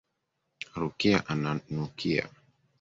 Rukia 0.79 1.27
ananukia. 1.27 2.29